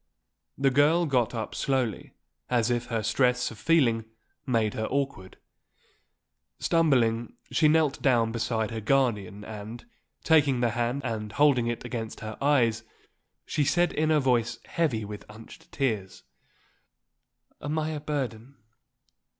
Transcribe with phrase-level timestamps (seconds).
[0.57, 2.13] The girl got up slowly,
[2.49, 4.05] as if her stress of feeling
[4.47, 5.37] made her awkward.
[6.57, 9.85] Stumbling, she knelt down beside her guardian and,
[10.23, 12.81] taking the hand and holding it against her eyes,
[13.45, 16.23] she said in a voice heavy with unshed tears:
[17.61, 18.55] "Am I a burden?